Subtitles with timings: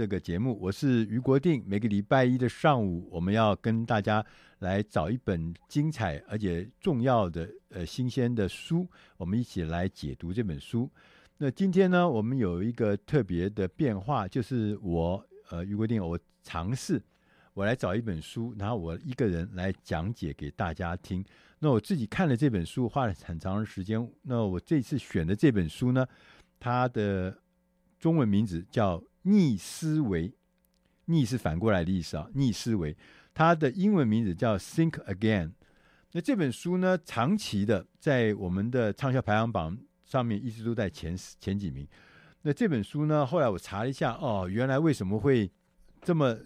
[0.00, 1.62] 这个节目，我是于国定。
[1.66, 4.24] 每个礼拜一的上午，我们要跟大家
[4.60, 10.90] 来找一本精彩而且重要的呃新鲜的书，我们一起来解读这本书。
[11.36, 16.98] 那今天呢，我们有一个特别的变化，就是我呃于国定，我尝试
[17.52, 21.22] 我来找一本书，然后我一个人来讲解给大家听。
[21.58, 24.10] 那我自己看了这本书，花了很长的时间。
[24.22, 26.06] 那我这次选的这本书呢，
[26.58, 27.36] 它的
[27.98, 28.98] 中文名字叫。
[29.22, 30.32] 逆思维，
[31.04, 32.28] 逆是反过来的意思啊。
[32.34, 32.96] 逆思维，
[33.34, 35.52] 它的英文名字叫 Think Again。
[36.12, 41.86] 那这本书呢，长期的在我们的畅销排行榜上面一直都在前前几名。
[42.42, 45.50] 那这本书呢，后来我查了一下，哦，原来为什么会
[46.00, 46.36] 这么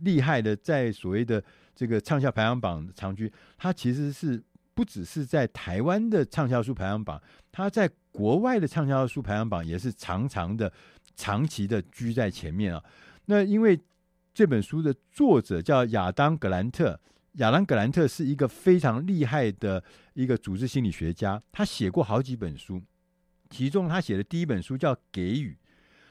[0.00, 1.42] 厉害的在所谓的
[1.74, 3.32] 这个畅销排行榜长居？
[3.56, 4.40] 它其实是
[4.74, 10.70] 不只是在台湾的畅销书排行榜，它在国外的畅销书排行榜也是常常的。
[11.18, 12.82] 长期的居在前面啊，
[13.26, 13.78] 那因为
[14.32, 16.98] 这本书的作者叫亚当·格兰特，
[17.32, 19.82] 亚当·格兰特是一个非常厉害的
[20.14, 22.80] 一个组织心理学家，他写过好几本书，
[23.50, 25.50] 其中他写的第一本书叫《给予》，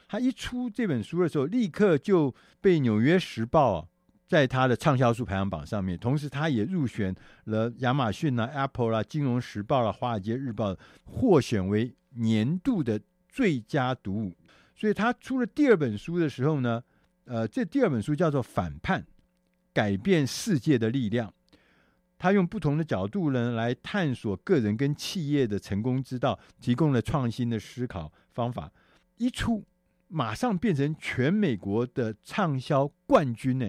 [0.06, 3.88] 他一出这本书的时候，立刻就被《纽约时报》啊，
[4.26, 7.14] 在他的畅销书排行榜上面，同时他也入选
[7.44, 14.36] 了亚马逊啦、啊、Apple 啦、金融时报啦、啊、华尔街日报，获选为年度的最佳读物。
[14.78, 16.80] 所以他出了第二本书的时候呢，
[17.24, 19.04] 呃，这第二本书叫做《反叛：
[19.72, 21.28] 改变世界的力量》。
[22.16, 28.70] 他用不同的角度呢来探索个人跟企业的成功之道，提供了创新的思考方法。
[29.16, 29.64] 一出
[30.06, 33.68] 马上变成全美国的畅销冠军呢。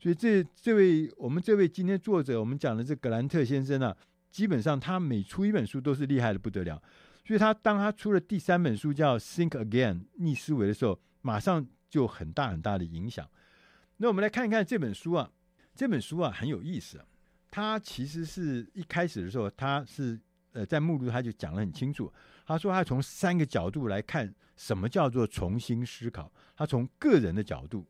[0.00, 3.96] 所以这这位我们这位今天作者，我们讲的这格兰特先生啊，
[4.28, 6.82] 基本上他每出一本书都是厉害的不得了。
[7.28, 13.28] 所以他当他出了第三本书叫《Think Again》逆思维的时候，马上就很大很大的影响。
[13.98, 15.30] 那我们来看一看这本书啊，
[15.74, 17.04] 这本书啊很有意思。
[17.50, 20.18] 他其实是一开始的时候，他是
[20.52, 22.10] 呃在目录他就讲得很清楚。
[22.46, 26.32] 他说他从三个角度来看什么叫做重新思考。
[26.56, 27.86] 他从个人的角度、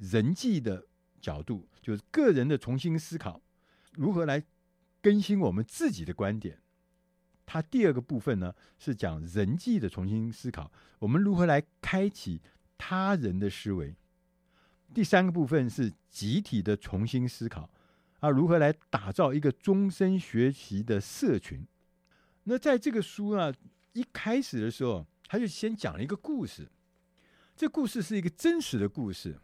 [0.00, 0.84] 人际的
[1.20, 3.40] 角度，就是个人的重新思考，
[3.92, 4.42] 如何来
[5.00, 6.58] 更新我们自己的观点。
[7.46, 12.40] 他第二个部分呢，是讲人际的重新思考，我们如何来开启
[12.78, 13.94] 他人的思维。
[14.92, 17.68] 第三个部分是集体的重新思考，
[18.20, 21.66] 啊，如何来打造一个终身学习的社群。
[22.44, 23.52] 那在这个书啊
[23.92, 26.68] 一开始的时候，他就先讲了一个故事，
[27.54, 29.38] 这故事是一个真实的故事。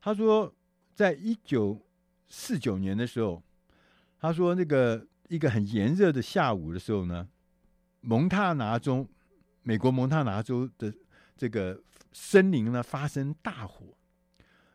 [0.00, 0.54] 他说，
[0.94, 1.80] 在一九
[2.28, 3.42] 四九年的时候，
[4.18, 7.28] 他说那个一个很炎热的下午的时候呢。
[8.02, 9.08] 蒙大拿州，
[9.62, 10.92] 美国蒙大拿州的
[11.36, 11.80] 这个
[12.12, 13.96] 森林呢，发生大火，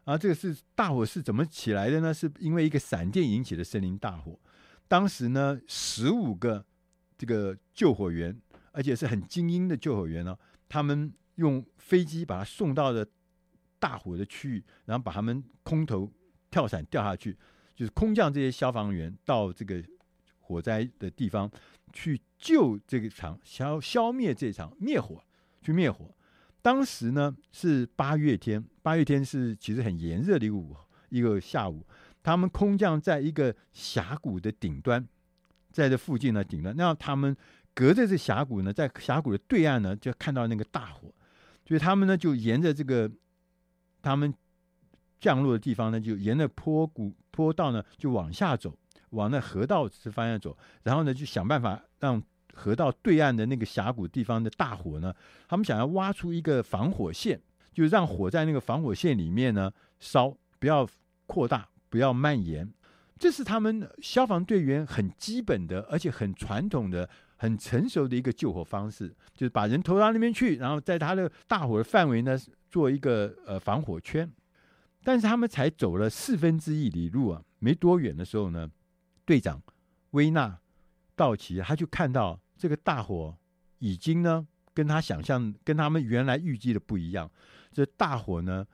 [0.06, 2.14] 啊，这个是大火是怎么起来的呢？
[2.14, 4.40] 是因为一个闪电引起的森林大火。
[4.88, 6.66] 当时呢，十五个
[7.18, 8.42] 这个救火员，
[8.72, 10.38] 而且是很精英的救火员呢，
[10.70, 13.06] 他们用飞机把他送到了
[13.78, 16.10] 大火的区域，然后把他们空投
[16.50, 17.38] 跳伞掉下去，
[17.76, 19.84] 就是空降这些消防员到这个
[20.40, 21.52] 火灾的地方。
[22.00, 25.20] 去救这个场消消灭这场灭火，
[25.64, 26.14] 去灭火。
[26.62, 30.76] 当时呢是八月天，八月天是其实很炎热的一个午
[31.10, 31.84] 一个下午。
[32.22, 35.04] 他们空降在一个峡谷的顶端，
[35.72, 36.76] 在这附近呢顶端。
[36.78, 37.36] 那他们
[37.74, 41.12] 隔着这峡谷呢，在峡谷的对岸呢，就看到那个大火。
[41.66, 43.12] 所以他们呢就沿着这个
[44.04, 44.32] 他们
[45.20, 48.78] 降落的地方呢，就沿着坡谷坡道呢就往下走。
[49.12, 52.22] 往那河道之方向走，然后呢，就想办法让
[52.54, 55.14] 河道对岸的那个峡谷地方的大火呢，
[55.48, 57.40] 他们想要挖出一个防火线，
[57.74, 60.88] 就让火在那个防火线里面呢烧，不要
[61.26, 62.72] 扩大，不要蔓延。
[63.20, 72.38] 这是他们消防队员很基本的，而且很传统的、很成熟的一个救火方式，就是把人投到那边去，然后在他的大火的范围呢
[72.70, 74.32] 做一个呃防火圈。
[75.04, 78.70] 但是他们才走了四分之一里路啊，没多远的时候呢，
[79.28, 79.62] 队长
[80.12, 80.58] 威纳
[81.16, 83.38] 道奇他就看到这个大火
[83.80, 87.30] 已经呢跟他想象、跟他们原来预计的不一样。
[87.72, 88.66] 这大火呢，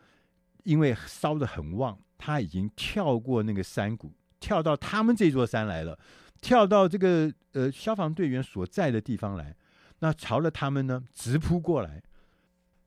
[0.63, 5.97] 因为烧得很旺，他已经跳过那个山谷，跳到他们这座山来了，
[6.39, 9.55] 跳到这个呃消防队员所在的地方来，
[9.99, 12.03] 那朝着他们呢直扑过来。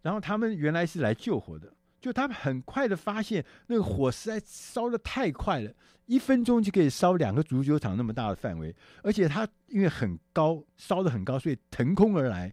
[0.02, 1.72] 然后他们原来是来救火的。
[2.00, 5.72] 就他们很快的发现，那个火实在烧得太快了，
[6.06, 12.52] 一分钟就可以烧两个足球场那么大的范围，而且它因为很高，烧得很高，所以腾空而来，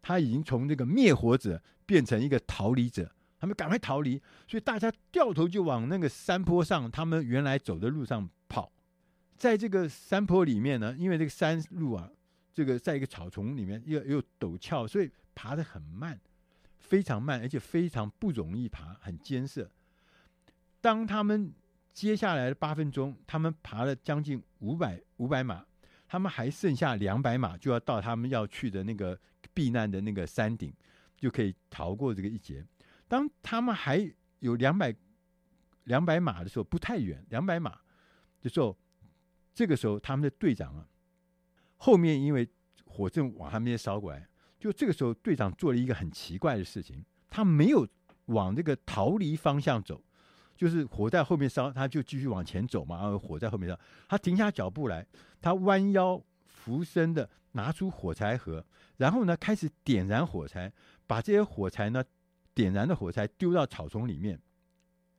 [0.00, 8.72] 他已经从这个灭火者变成一个逃离者，他们赶快逃离，所以大家掉头就往那个山坡上，他们原来走的路上跑，
[9.36, 12.10] 在这个山坡里面呢，因为这个山路啊，
[12.52, 16.20] 这个在一个草丛里面又又陡峭，所以爬得很慢。
[16.78, 19.70] 非常慢，而且非常不容易爬，很艰涩。
[20.80, 21.50] 当他们
[21.92, 25.64] 接下来的八分钟，他们爬了将近五百五百码，
[26.08, 29.18] 他们还剩下两百码就要到他们要去的那个
[29.52, 30.72] 避难的那个山顶，
[31.16, 32.64] 就可以逃过这个一劫。
[33.06, 34.94] 当他们还有两百
[35.84, 37.78] 两百码的时候，不太远，两百码
[38.40, 38.76] 的时候，
[39.52, 40.88] 这个时候他们的队长啊，
[41.76, 42.48] 后面因为
[42.86, 44.26] 火正往他们那边烧过来。
[44.58, 47.86] 就这个时候，队长做了一个很奇怪的事情，他没有
[48.26, 50.00] 往这个逃离方向走，
[50.62, 53.00] 就是火在后面烧，他就继续往前走嘛。
[53.00, 53.76] 然后火在后面烧，
[54.08, 55.04] 他停下脚步来，
[55.40, 58.64] 他弯腰俯身的拿出火柴盒，
[58.96, 60.72] 然后呢开始点燃火柴，
[61.04, 62.04] 把这些火柴呢
[62.54, 64.40] 点燃的火柴丢到草丛里面。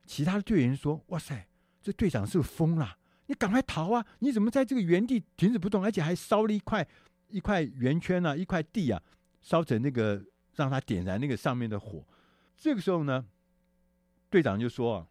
[0.06, 1.46] 其他的队员说：“哇塞，
[1.82, 2.96] 这队长是疯了？
[3.26, 4.06] 你赶快逃啊！
[4.20, 6.88] 你怎么在这个原地停止不动，而且还烧了一块
[7.28, 9.02] 一块圆圈啊，一块地啊？”
[9.42, 10.24] 烧成那个，
[10.54, 12.02] 让他点燃那个上面的火。
[12.56, 13.26] 这个时候呢，
[14.30, 15.06] 队长就说：“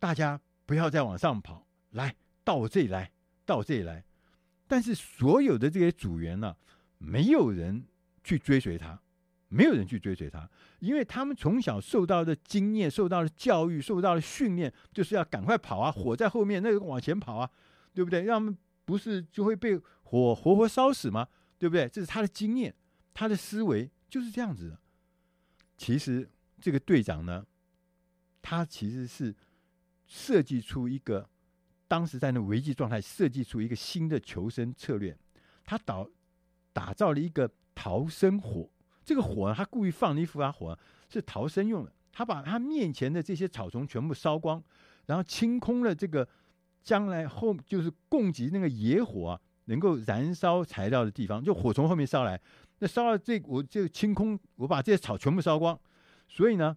[0.00, 3.12] 大家不要再往上跑，来到我这里来，
[3.46, 4.02] 到我这里来。”
[4.66, 6.56] 但是所有的这些组员呢、
[6.98, 7.84] 没有人
[8.24, 9.00] 去追随他，
[9.48, 10.48] 没有人去追随他，
[10.78, 17.50] 因为他们从小受到的经验、受到的教育、受到的训练，就是要赶快跑啊，火在后面，那个往前跑啊，
[17.92, 18.22] 对不对？
[18.22, 21.28] 让他们不是就会被火活活烧死吗？
[21.58, 21.88] 对不对？
[21.88, 22.74] 这是他的经验。
[23.12, 24.78] 他的思维就是这样子的。
[25.76, 26.30] 其实
[26.60, 27.44] 这个队长呢，
[28.40, 29.34] 他其实是
[30.10, 31.24] 设计出一个
[31.86, 35.16] 当时在那危机状态，设计出一个新的求生策略。
[35.64, 36.04] 他导
[36.72, 38.68] 打造了一个逃生火。
[39.04, 40.76] 这个火他故意放了一副啊火
[41.08, 41.92] 是逃生用的。
[42.10, 44.60] 他把他面前的这些草丛全部烧光，
[45.06, 46.28] 然后清空了这个
[46.82, 52.40] 将来后就是供给那个野火啊，能够燃烧材料的地方，就火从后面烧来。
[52.80, 55.78] 那烧了这，我就清空，我把这些草全部烧光，
[56.26, 56.76] 所以呢，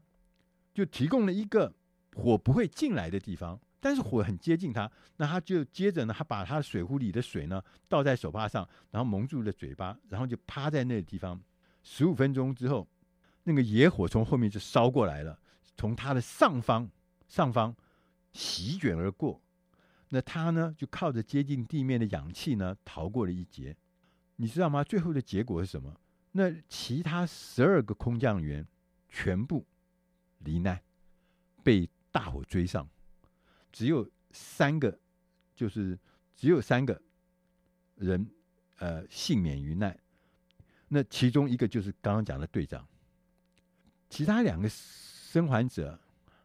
[0.72, 1.74] 就提供了一个
[2.16, 11.42] 火不会进来的地方，但是火很接近他，那他就接着呢，他把他水壶里的水呢倒在手帕上，然后蒙住了嘴巴，然后就趴在那个地方。
[11.82, 12.88] 十五分钟之后，
[13.44, 15.38] 那个野火从后面就烧过来了，
[15.76, 16.90] 从他的上方
[17.28, 17.76] 上方
[18.32, 19.42] 席卷而过，
[20.10, 23.76] 那他呢就靠着接近地面的氧气呢逃过了一劫。
[24.38, 24.84] 你知道吗？
[24.84, 25.94] 最后的结果是什么？
[26.32, 28.66] 那其他十二个空降员
[29.10, 29.66] 全部
[30.40, 30.82] 罹难，
[31.64, 32.88] 被大火追上，
[33.74, 34.98] 只有三个，
[35.54, 36.00] 就是
[36.34, 37.02] 只有三个
[37.96, 38.26] 人，
[38.78, 40.00] 呃，幸免于难。
[40.88, 42.88] 那其中一个就是刚刚讲的队长，
[44.10, 46.00] 其他两个生还者，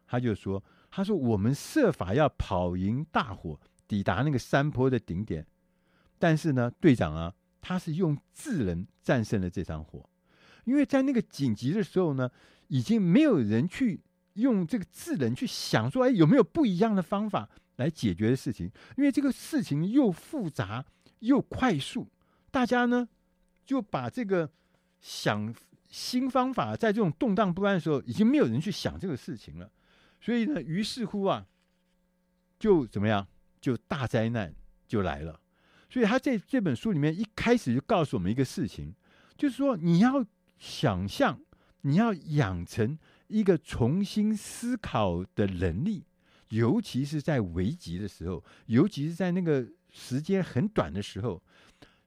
[0.05, 0.61] 他就说
[0.91, 3.57] ：“他说我们设法要跑赢大火，
[3.87, 5.47] 抵达那个山坡的顶点，
[6.17, 10.09] 但是呢，队长啊。”他是用智能战胜了这场火，
[10.63, 12.31] 因为在那个紧急的时候呢，
[12.69, 13.99] 已经没有人去
[14.33, 18.71] 用这个智能去想说，哎，有没有不一样的方法来解决的事情？
[18.97, 20.85] 因为这个事情又复杂
[21.19, 22.07] 又快速，
[22.51, 23.07] 大家呢
[23.65, 24.49] 就把这个
[24.99, 25.53] 想
[25.87, 29.69] 新方法，在这种动荡不安的时候，已经没有人去想这个事情了。
[30.21, 31.45] 所以呢，于是乎啊，
[32.59, 33.27] 就怎么样，
[33.59, 34.53] 就大灾难
[34.87, 35.39] 就来了。
[35.89, 38.93] 所以他在这本书里面一开始就告诉我们一个事情，
[39.35, 40.23] 就是说你要
[40.59, 41.39] 想象，
[41.81, 46.03] 你要养成一个重新思考的能力，
[46.49, 51.41] 尤其是在危急的时候，尤其是在那个时间很短的时候，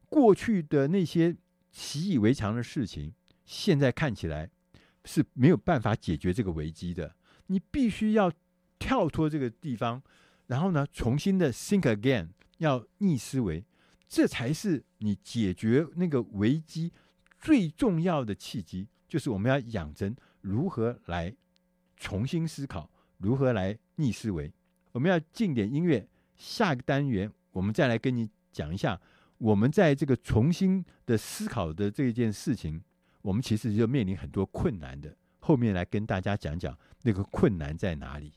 [0.09, 1.35] 过去的那些
[1.71, 3.15] 习以为常的事情，
[3.45, 4.51] 现在看起来
[5.05, 7.15] 是没有办法解决这个危机的。
[7.47, 8.31] 你必须要
[8.79, 10.03] 跳脱这个地方，
[10.49, 13.65] 然后呢，重新的 think again，要逆思维，
[14.09, 16.93] 这才是你解决那个危机
[17.39, 18.89] 最重要的契机。
[19.09, 21.35] 就是我们要养成如何来
[21.97, 24.53] 重新思考，如何来逆思维。
[24.93, 26.07] 我们要进点音乐，
[26.37, 29.01] 下个单元我们再来跟你讲一下，
[29.39, 32.83] 我们在这个重新的思考的这件事情，
[33.23, 35.17] 我们其实就面临很多困难的。
[35.41, 38.33] 后面来跟大家讲讲那个困难在哪里。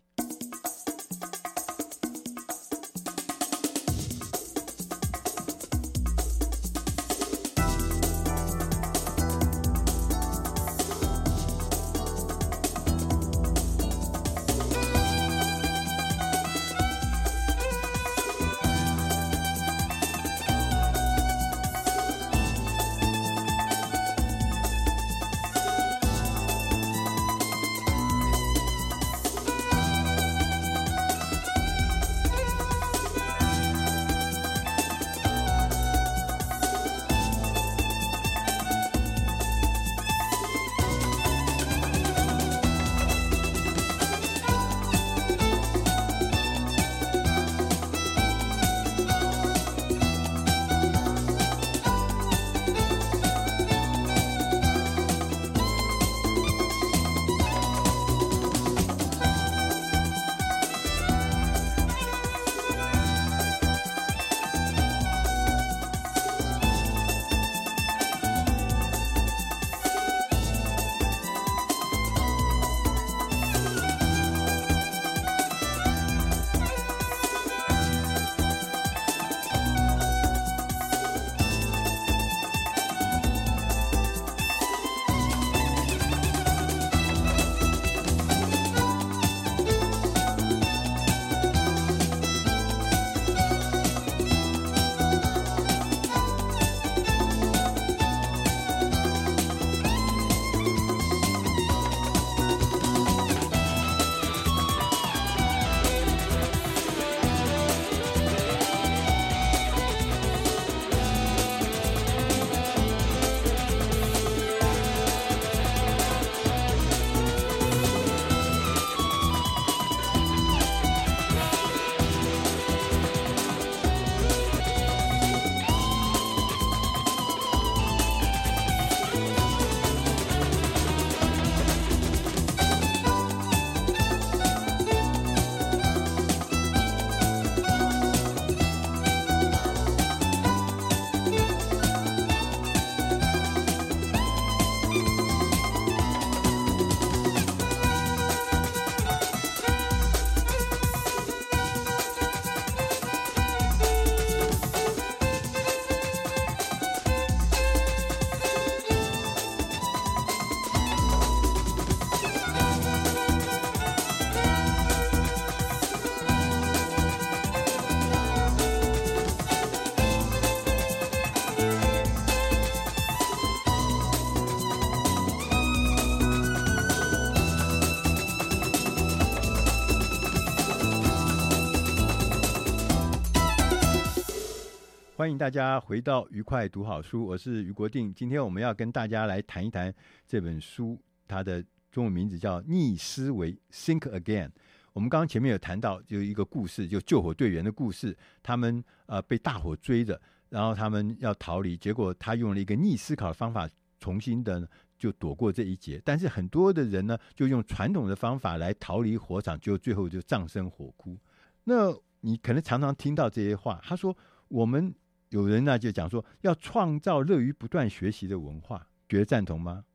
[185.25, 188.13] 欢迎大家回到愉快读好书，我是于国定。
[188.13, 189.91] 今天我们要跟大家来谈一谈
[190.27, 194.51] 这本书，它的中文名字叫《逆思维》（Think Again）。
[194.93, 198.15] 我们刚刚前面有谈到，就一个故事，就救火队员的故事。
[198.43, 203.67] 他们呃被大火追着，然后他们要逃离，结果他用了一个逆思考的方法，
[203.99, 205.99] 重新的就躲过这一劫。
[206.05, 211.17] 但是很多的人呢，就用传统的方法来逃离火场，就最后就葬身火窟。
[211.63, 214.15] 那你可能常常听到这些话，他说
[214.49, 214.93] 我们。
[215.29, 219.85] 有人呢就讲说，要创造乐于不断学习的文化，觉得赞同吗？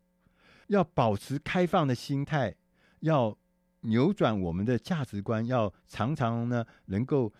[0.66, 2.54] 要保持开放的心态，
[3.00, 3.36] 要
[3.80, 7.32] 扭转我们的价值观，要常常呢能够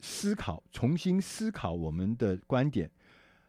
[0.00, 2.90] 思考，重新思考我们的观点，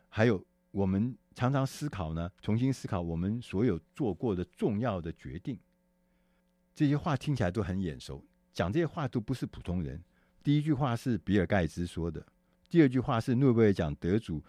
[0.09, 5.59] 还有我们常常思考呢，重新思考我们所有做过的重要的决定。
[6.73, 10.03] 这些话听起来都很眼熟，讲这些话都不是普通人。
[10.41, 12.25] 第一句话是比尔盖茨说的。
[12.73, 14.39] 第二句话是诺贝尔奖得主《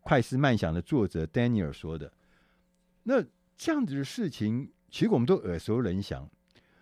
[0.00, 2.12] 快思慢想》的作者丹尼尔说的。
[3.04, 3.22] 那
[3.56, 6.28] 这样子的事情，其实我们都耳熟能详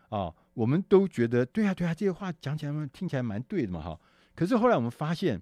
[0.08, 4.00] 啊，我们都觉得对啊，对啊，这些话讲起来嘛听起来蛮对的嘛，哈。
[4.34, 5.38] 可是后来我们发现，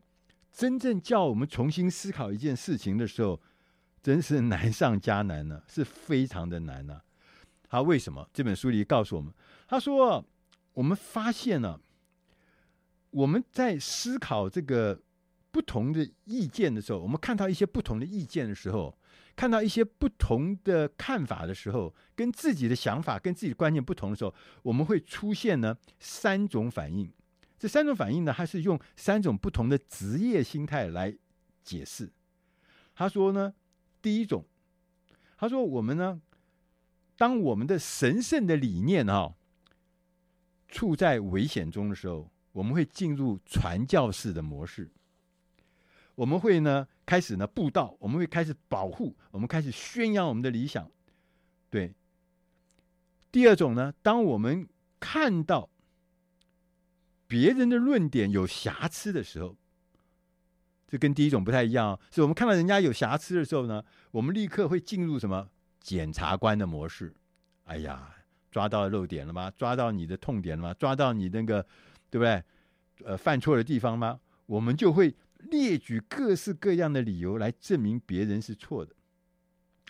[0.51, 3.41] 真正叫我们重新思考一件事情的时候，
[4.03, 7.05] 真是难上加难呢、是非常的难呢、啊。
[7.69, 8.29] 好，为什么？
[8.33, 9.33] 这本书里告诉我们，
[9.69, 10.27] 他说，
[10.73, 11.81] 我们发现了、
[13.11, 15.01] 我们在思考这个
[15.55, 18.99] 不同的意见的时候，我们看到一些不同的意见的时候，
[19.37, 24.35] 看到一些不同的看法的时候，跟自己的想法、跟自己的观念不同的时候，
[24.65, 27.09] 我们会出现呢三种反应。
[27.57, 31.17] 这三种反应呢，它是用三种不同的职业心态来
[31.63, 32.11] 解释。
[32.97, 33.55] 他说呢，
[34.03, 34.45] 第一种，
[35.39, 36.21] 他说我们呢，
[37.17, 39.33] 当我们的神圣的理念哈、
[40.67, 44.91] 处在危险中的时候，我们会进入传教士的模式。
[46.15, 50.91] 我们会呢，开始呢布道，我们会开始保护，我们开始宣扬我们的理想。
[51.71, 51.95] 对。
[53.31, 54.69] 第二种呢，当我们
[54.99, 55.71] 看到。
[57.27, 59.57] 别人的论点有瑕疵的时候，
[60.87, 61.99] 这跟第一种不太一样。
[62.13, 65.49] 是我们看到人家有瑕疵的时候呢，我们立刻会进入什么
[65.81, 67.13] 检察官的模式？
[67.65, 68.15] 哎呀，
[68.53, 69.51] 抓到漏点了吗？
[69.57, 70.75] 抓到你的痛点了吗？
[70.75, 71.67] 抓到你那个
[72.09, 72.45] 对不对？
[73.05, 74.21] 呃，犯错的地方吗？
[74.47, 75.13] 我们就会
[75.51, 78.95] 列举各式各样的理由来证明别人是错的，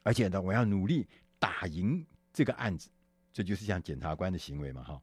[0.03, 1.07] 而且呢，我要努力
[1.39, 2.89] 打赢这个案子，
[3.33, 5.03] 这就是像检察官的行为嘛，哈。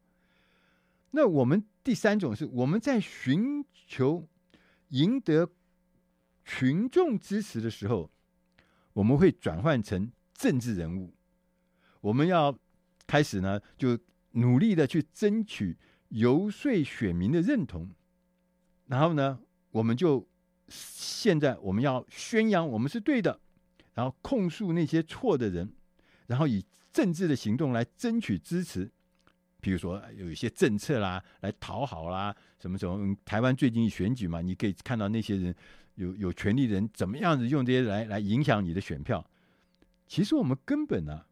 [1.11, 4.27] 那我们第三种是我们在寻求
[4.89, 5.49] 赢得
[6.45, 8.09] 群众支持的时候，
[8.93, 11.13] 我们会转换成政治人物。
[11.99, 12.57] 我们要
[13.05, 13.99] 开始呢，就
[14.31, 15.77] 努力的去争取
[16.09, 17.89] 游说选民的认同。
[18.87, 19.39] 然后呢，
[19.71, 20.27] 我们就
[20.71, 23.39] 现在我们要宣扬我们是对的，
[23.93, 25.71] 然后控诉那些错的人，
[26.27, 28.89] 然后以政治的行动来争取支持。
[29.59, 33.15] 比如说有一些政策啦，来讨好啦，什么什么。
[33.23, 35.55] 台湾最近选举嘛，你可以看到那些人
[35.93, 39.23] 有有权力的人怎么样子用这些来来影响你的选票。
[40.07, 41.23] 其实我们根本呢、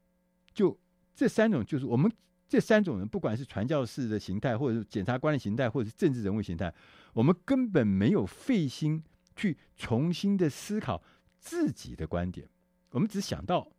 [0.54, 0.78] 就
[1.15, 2.12] 这三种，就是我们
[2.47, 6.71] 这三种人，不管是传教士的形态，或者是检察官的形态，或者是政治人物形态，
[7.13, 9.04] 我们根本没有费心
[9.39, 11.02] 去重新的思考
[11.38, 12.47] 自己的观点，
[12.91, 13.71] 我们只想到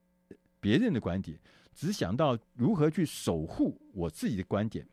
[0.61, 1.39] 别人的观点。
[1.73, 4.87] 只想到如何去守护我自己的观点，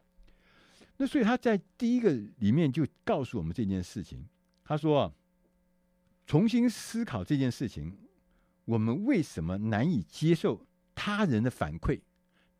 [0.97, 4.25] 那所以他在第一个里面就告诉我们这件事情。
[4.63, 5.12] 他说
[6.25, 7.97] ：“重新思考这件事情，
[8.63, 11.99] 我们为什么难以接受他人的反馈，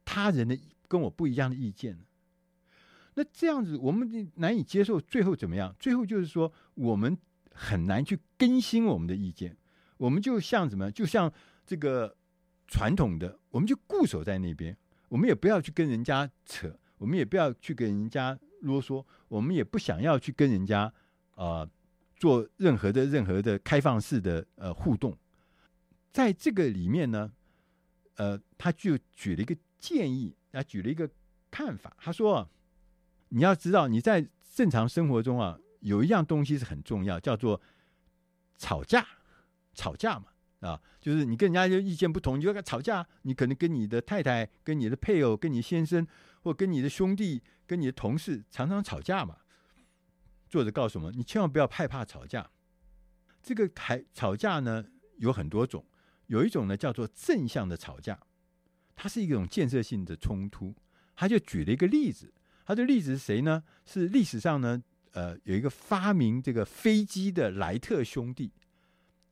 [0.04, 2.04] 他人的跟我不一样的意见呢？
[3.14, 5.74] 那这样子，我们难以接受，最后怎么样？
[5.80, 7.18] 最后就是说，我们
[7.58, 9.58] 很难去更新我们的意见。
[9.98, 10.92] 我们就像什么？
[10.92, 11.34] 就像
[11.66, 12.16] 这个。”
[12.70, 14.76] 传统的，我们就固守在那边，
[15.08, 20.94] 我们也不要去跟人家扯，我们也不要去跟人家啰嗦，我们也不想要去跟人家
[21.36, 21.66] 啊、
[22.18, 25.18] 做任何的任何的开放式的呃互动。
[26.12, 27.32] 在这个里面呢，
[28.16, 31.10] 呃，他就举了一个建议，他举了一个
[31.50, 32.50] 看法，他说：
[33.30, 37.62] 你要知道你在正常生活中啊，有一样东西是很重要，叫做
[38.58, 39.06] 吵架，
[39.74, 40.28] 吵架嘛。
[40.60, 43.08] 啊，就是你跟人家就意见不同，你就跟吵架。
[43.22, 46.06] 你可能跟你的太太、跟你的配偶、跟你先生，
[46.42, 49.38] 或跟你的兄弟、跟你的同事，常常吵架嘛。
[50.50, 52.50] 作者告诉我们，你千万不要害怕吵架。
[53.44, 54.84] 这个还吵架呢，
[55.18, 55.86] 有很多种，
[56.26, 58.20] 有一种呢叫做正向的吵架，
[58.96, 60.74] 它是一种建设性的冲突。
[61.16, 62.34] 他就举了一个例子，
[62.66, 63.64] 他的例子是谁呢？
[63.86, 64.84] 是历史上呢，
[65.18, 68.52] 呃，有一个发明这个飞机的莱特兄弟。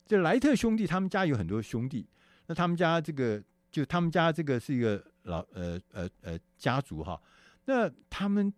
[0.04, 2.04] 这莱特兄弟他们家有很多兄弟，
[2.48, 7.22] 那他们家这个就他们家这个是一个老呃呃呃家族哈，
[7.66, 8.52] 那他们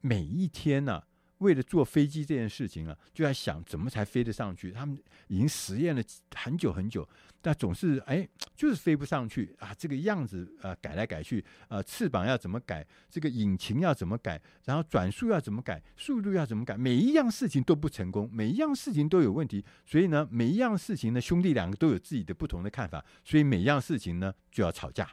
[0.00, 1.02] 每一天呢、
[1.38, 4.70] 为了坐飞机这件事情啊，就在想怎么才飞得上去。
[4.70, 6.02] 他们已经实验了
[6.34, 7.06] 很久很久。
[7.42, 9.72] 但总是哎，就是飞不上去啊！
[9.78, 12.84] 这个样子啊，改来改去啊，翅膀要怎么改？
[13.08, 14.40] 这个引擎要怎么改？
[14.64, 15.80] 然后转速要怎么改？
[15.96, 16.76] 速度要怎么改？
[16.76, 19.64] 每一样事情都不成功，每一样事情都有问题。
[19.84, 25.08] 所以呢，每一样事情呢，兄弟两个都有自己的不同的看法，所以每一样事情呢就要吵架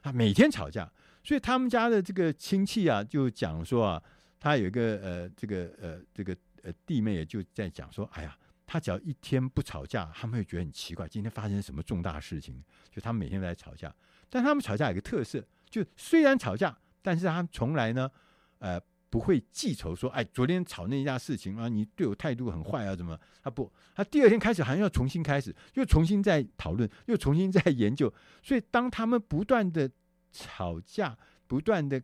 [0.00, 0.90] 啊，每天吵架。
[1.22, 4.02] 所以他们家的这个亲戚啊，就讲说啊，
[4.40, 8.36] 他有一个呃，这个呃，这个呃弟妹也就在讲说，哎呀。
[8.70, 11.08] 他只要一天不吵架，他们会觉得很奇怪。
[11.08, 12.62] 今天发生什么重大事情？
[12.90, 13.90] 就他们每天都在吵架，
[14.28, 18.10] 但他们吵架有个特色，就虽然吵架，但是他们从来呢，
[18.58, 23.18] 呃，不会记仇，说，哎，昨天吵那一件事情啊，你对我态度很坏啊，怎么？
[23.42, 28.12] 他不，他第二天开始好像要重新开始，又重新再讨论，又重新再研究。
[28.42, 29.90] 所以，当他们不断的
[30.30, 32.02] 吵架，不断的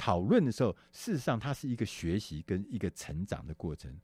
[0.00, 3.94] 讨论的时候，事实上，它是一个学习跟一个成长的过程。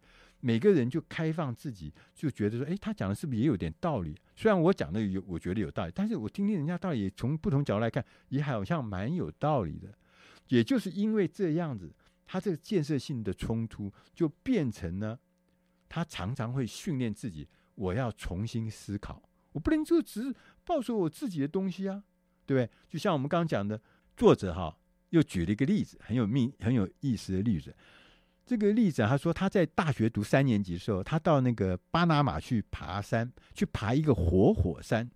[0.40, 4.14] 每个人就开放自己，就觉得说，哎，他讲的是不是也有点道理？
[4.34, 9.88] 虽然我讲的有，我觉得有道理，但是我听听人家道理，从不同角度来看，也好像蛮有道理的。
[10.48, 11.90] 也就是因为这样子，
[12.26, 15.18] 他这个建设性的冲突就变成呢，
[15.88, 22.04] 他常常会训练自己，我要重新思考，我不能就只是抱着我自己的东西啊，
[22.44, 22.70] 对不对？
[22.86, 23.80] 就像我们刚刚讲的，
[24.14, 24.76] 作者哈
[25.10, 27.74] 又举了一个例子，很有命很有意思的例子。
[28.44, 35.10] 这个例子，他说他在大学读三年级的时候，他到那个巴拿马去爬山，去爬一个活火山。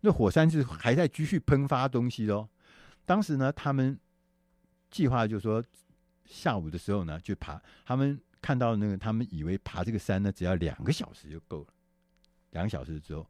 [0.00, 2.48] 那火山是还在继续喷发东西哦。
[3.04, 3.98] 当时呢，他们
[4.90, 5.64] 计划就是说
[6.24, 7.60] 下午的时候呢去爬。
[7.84, 11.68] 他们看到那个，他们以为爬这个山呢只要两个小时就够了。
[12.50, 13.26] 两个小时之后，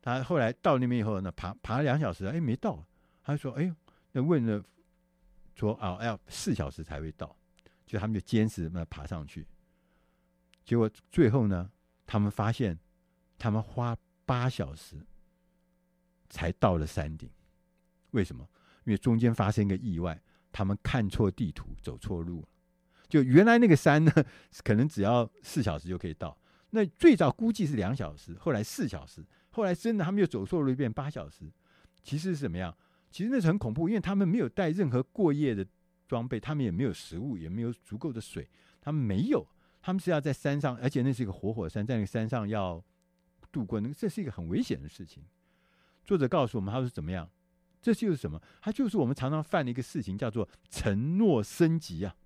[0.00, 2.82] 他后来到那边以后呢，爬爬了两小时，哎，没到。
[3.22, 3.74] 他说：“哎呦，
[4.12, 4.62] 那问了
[5.58, 7.34] 说啊，要四小时才会到。”
[7.88, 9.46] 就他们就坚持那爬上去，
[10.62, 11.70] 结果最后呢，
[12.06, 12.78] 他们发现
[13.38, 15.06] 他们花八小时
[16.28, 17.30] 才到了山顶。
[18.10, 18.46] 为什么？
[18.84, 20.20] 因为中间发生一个意外，
[20.52, 22.46] 他们看错地图，走错路。
[23.08, 24.12] 就原来那个山呢，
[24.62, 26.36] 可能只要四小时就可以到。
[26.68, 31.50] 那最早估计是两小时，后来四小时，后来真的他们又走错路，变八小时。
[32.02, 32.76] 其实是怎么样？
[33.10, 35.66] 其实那是很恐怖，因为他们没有带任何过夜的。
[36.08, 38.48] 装备，他们也没有食物，也没有足够的水，
[38.80, 39.46] 他们没有，
[39.82, 42.82] 他们是要在山上，而且那是一个活火山，在那个山上要
[43.52, 45.22] 度过，那这是一个很危险的事情。
[46.06, 47.28] 作者告诉我们，他说怎么样？
[47.82, 48.40] 这就是什么？
[48.62, 52.16] 他就是我们常常犯的一个事情，叫做承诺升级啊。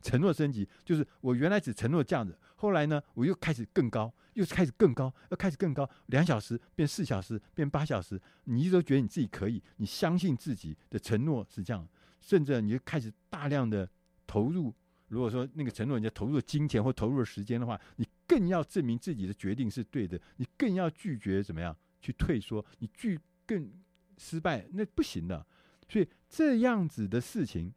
[0.00, 11.86] 承诺升级就是我原来只承诺这样子，后来呢，我又开始更高，又开始更高，又开始更高，两小时变四小时，变八小时，你一直都觉得你自己可以，你相信自己的承诺是这样。
[12.20, 13.88] 甚至你就开始大量的
[14.26, 14.74] 投入。
[15.06, 23.72] 如果说那个承诺，你就投入金钱或投入时间的话，你更要证明自己的决定是对的，你更要拒绝怎么样去退缩，你拒更
[24.18, 25.46] 失败那不行的。
[25.88, 27.72] 所以这样子的事情，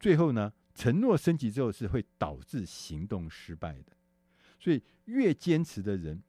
[0.00, 3.96] 最后呢，承诺升级之后是会导致行动失败的。
[4.60, 6.22] 所以越坚持的人，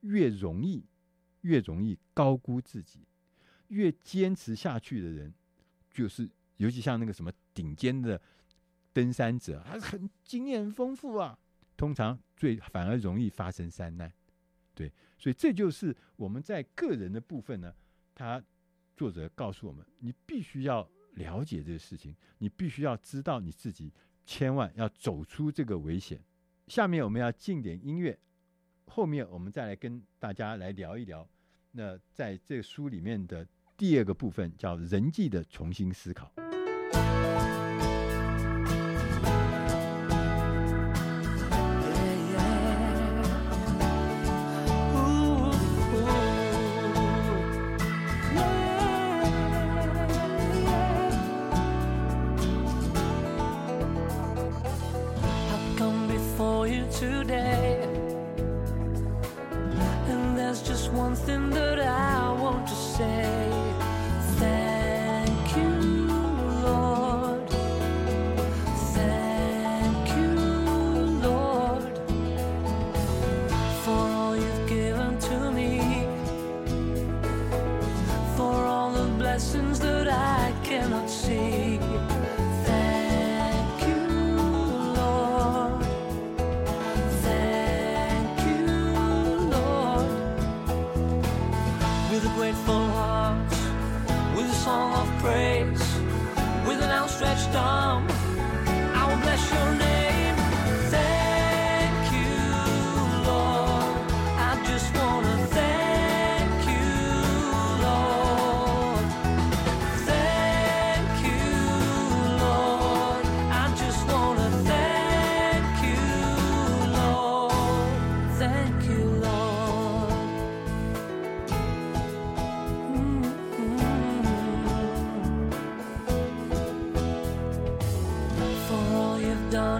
[0.00, 0.84] 越容易
[1.42, 3.00] 越容易高估自己；
[3.68, 5.32] 越坚持下去的人，
[5.90, 6.28] 就是。
[6.58, 8.20] 尤其像那个什么顶尖的
[8.92, 11.38] 登山者，还是很经验丰富啊。
[11.76, 14.12] 通常最反而容易发生山难，
[14.74, 17.72] 对，所以这就是我们在个人的部分呢。
[18.12, 18.42] 他
[18.96, 20.82] 作者告诉我们，你必须要
[21.18, 23.92] 了解这个事情，你必须要知道你自己，
[24.24, 26.20] 千万要走出这个危险。
[26.68, 28.18] 下面我们要进点音乐，
[28.86, 31.28] 后面我们再来跟大家来聊一聊。
[31.72, 36.47] 那在这书里面的第二个部分叫人际的重新思考。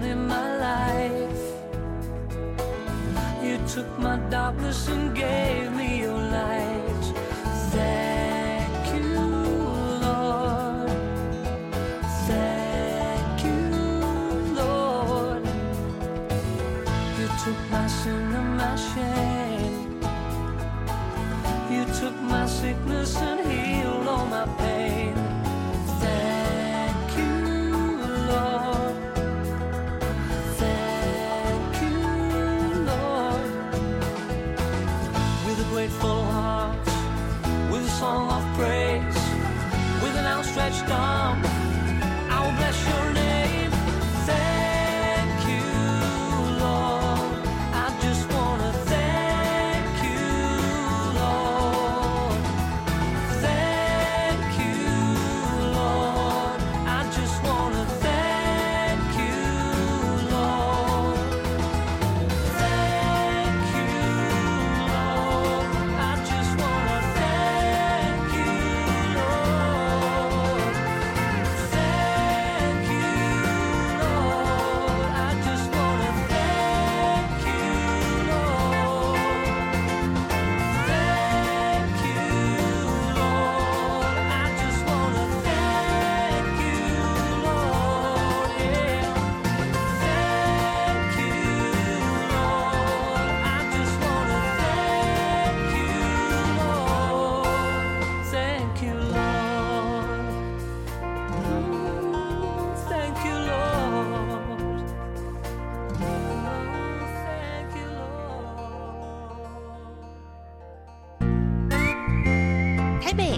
[0.03, 1.43] in my life.
[3.43, 7.05] You took my darkness and gave me your light.
[7.71, 9.03] Thank you,
[10.05, 10.89] Lord.
[12.27, 13.61] Thank you,
[14.61, 15.45] Lord.
[17.19, 20.01] You took my sin and my shame.
[21.71, 23.15] You took my sickness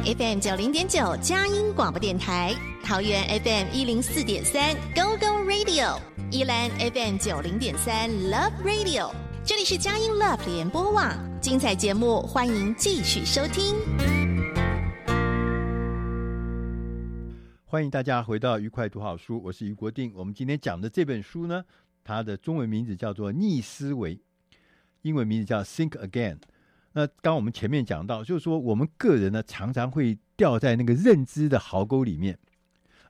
[0.03, 5.99] FM 九零点九佳音广播电台，桃园 FM 一零四点三 Go Go Radio，
[6.31, 9.13] 宜兰 FM 九零点三 Love Radio。
[9.45, 13.75] 这里是佳音 Love 联播网，精彩节目欢迎继续收听。
[17.65, 20.11] 欢迎大家回到愉快读好书，我是于国定。
[20.15, 21.63] 我们今天讲的这本书呢，
[22.03, 24.15] 它的中文名字叫做《逆思维》，
[25.03, 26.37] 英文名字叫 Think Again。
[26.93, 32.37] 那刚我们前面讲到，就是说我们个人呢，常常会掉在那个认知的壕沟里面。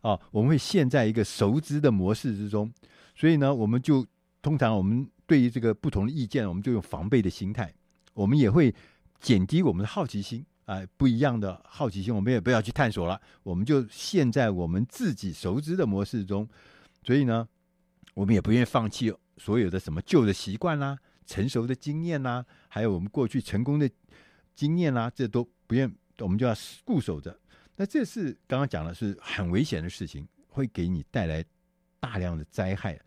[0.01, 2.71] 啊，我们会陷在一个熟知的模式之中，
[3.15, 4.05] 所以呢，我们就
[4.41, 7.71] 通常我们对于这个不同的意见，我们就用防备的心态，
[8.13, 8.73] 我们也会
[9.19, 10.45] 减低我们的好奇心。
[10.65, 16.47] 啊，不一样的好奇心，我们也不要去探索了，我们就陷在我们自己熟知的模式中，
[17.03, 17.47] 所以呢，
[18.13, 20.97] 我们也不愿意放弃所有的什么旧的习惯啦。
[21.25, 23.89] 成熟的经验啦、还有我们过去成功的
[24.55, 26.55] 经验啦、这都不愿，我们就要
[26.85, 27.37] 固守着。
[27.75, 31.43] 那这是刚刚讲的是很危险的事情，会给你带来
[31.99, 32.97] 大量的灾害。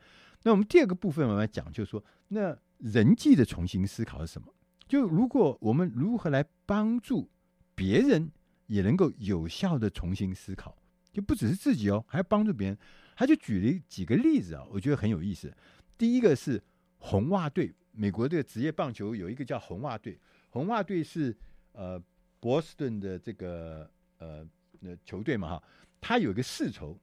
[0.43, 4.49] 那我们第二个部分我们来讲，就是说，那人际的重新思考是什么？
[4.87, 7.31] 就如果我们如何来帮助
[7.75, 8.31] 别人，
[8.67, 10.77] 也能够有效的重新思考，
[11.11, 12.77] 就不只是自己哦，还要帮助别人。
[13.17, 15.51] 他就举了几个例子啊，我觉得很有意思。
[15.97, 16.63] 第一个是
[16.99, 17.75] 红袜队。
[17.97, 20.19] 美国的职业棒球有一个叫红袜队，
[20.51, 21.37] 红袜队是
[21.71, 22.03] 呃
[22.41, 24.45] 波士顿的这个呃
[24.81, 25.63] 那球队嘛哈，
[26.01, 26.99] 他有一个世仇，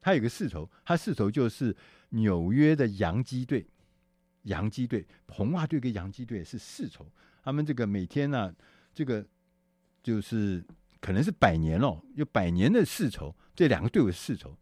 [0.00, 1.74] 他有一个世仇，他世仇就是
[2.08, 3.64] 纽约的洋基队，
[4.42, 7.06] 洋基队，红袜队跟洋基队是世仇，
[7.44, 8.52] 他们这个每天呢、
[8.92, 9.24] 这个
[10.02, 10.60] 就是
[11.00, 14.58] 可能是百年哦，有百年的世仇，这两个队伍世仇，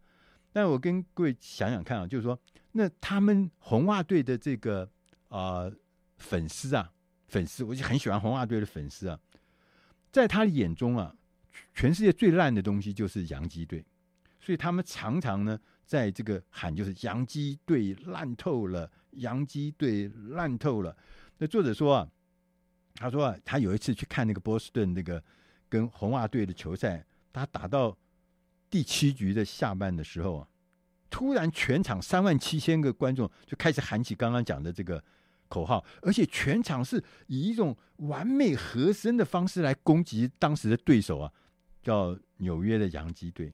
[0.53, 2.39] 但我跟各位想想看啊，就是说，
[2.73, 4.87] 那他们红袜队的这个。
[5.29, 5.71] 啊、
[6.17, 6.91] 粉丝啊，
[7.27, 9.19] 粉丝，我就很喜欢红袜队的粉丝啊，
[10.11, 11.15] 在他的眼中啊，
[11.73, 13.85] 全世界最烂的东西就是洋基队，
[14.39, 20.97] 所以他们常常呢，在这个喊就是洋基队烂透了，洋基队烂透了。
[21.37, 22.09] 那作者说啊，
[22.95, 25.23] 他说啊，他有一次去看那个波士顿那个
[25.69, 27.95] 跟红袜队的球赛，他打到
[28.67, 30.47] 第七局的下半的时候啊，
[31.07, 35.03] 突然全场三万七千个观众就开始喊起刚刚讲的这个。
[35.49, 41.33] 口号，而且全场是以一种完美和声的方式来攻击当时的对手啊，
[41.81, 43.53] 叫纽约的洋基队。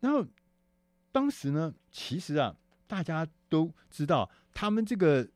[0.00, 0.24] 然后
[1.12, 5.28] 当时呢，其实啊，大家都知道他们这个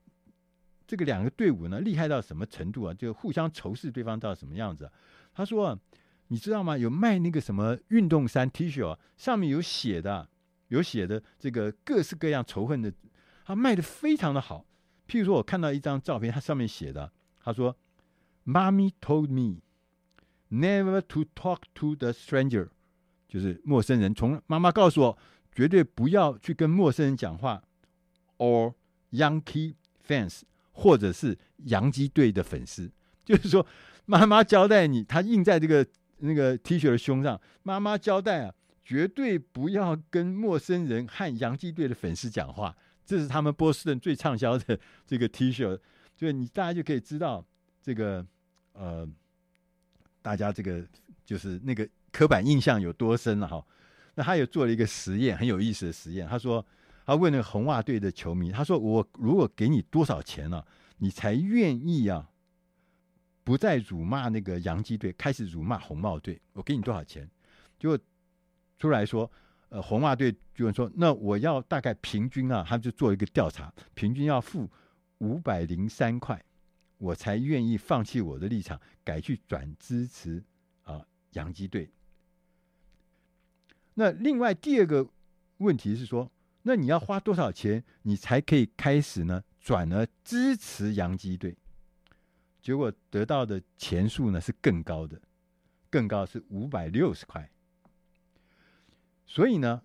[0.86, 2.94] 这个两个队伍呢厉害到什么程度啊？
[2.94, 4.90] 就互相仇视对方到什么样子？
[5.34, 5.78] 他说，
[6.28, 6.78] 你知道吗？
[6.78, 10.28] 有卖那个什么运动衫 T 恤啊，上面有写的，
[10.68, 12.92] 有写的这个各式各样仇恨的，
[13.44, 14.64] 他卖的非常的好。
[15.10, 17.10] 譬如说，我看到一张照片，它上面写的，
[17.42, 17.76] 他说
[18.46, 19.60] ：“Mommy told me
[20.48, 22.68] never to talk to the stranger，
[23.28, 24.14] 就是陌生人。
[24.14, 25.18] 从妈妈告诉我，
[25.52, 27.60] 绝对不要去跟陌生人讲话
[28.38, 28.74] ，or
[29.10, 29.74] Yankee
[30.06, 32.92] fans，或者是洋基队的粉丝。
[33.24, 33.66] 就是说，
[34.06, 35.84] 妈妈交代你，他印在这个
[36.18, 37.40] 那个 T 恤的胸上。
[37.64, 45.78] 妈妈交代啊，绝对不要跟陌生人和洋基队的粉丝讲话。”这是他们波士顿最畅销的这个 T 恤，
[46.14, 47.44] 所以你大家就可以知道
[47.82, 48.24] 这个
[48.72, 49.08] 呃，
[50.22, 50.86] 大家这个
[51.24, 53.64] 就是那个刻板印象有多深了哈。
[54.14, 56.28] 那他有做了一个实验，很有意思的实验。
[56.28, 56.64] 他说，
[57.04, 60.66] 他问那个红袜队的球迷，他说：“我如果给你多少钱呢、啊，
[60.98, 62.28] 你才愿意啊，
[63.42, 66.40] 不再辱骂那个洋基队，开始辱骂红帽队？
[66.52, 67.28] 我给你多少钱？”
[67.78, 67.98] 就
[68.78, 69.30] 出来说。
[69.70, 74.68] 呃，红袜队就说：“那我要大概平均啊，他们就做一个调查，平均要付
[75.18, 76.44] 五百零三块，
[76.98, 80.42] 我才愿意放弃我的立场，改去转支持
[80.82, 81.88] 啊洋基队。
[83.94, 85.08] 那另外第二个
[85.58, 86.28] 问题是说，
[86.62, 89.44] 那你要花多少钱，你才可以开始呢？
[89.60, 91.56] 转而支持洋基队？
[92.60, 95.20] 结果得到的钱数呢是更高的，
[95.88, 97.48] 更高是五百六十块。”
[99.30, 99.80] 所以呢，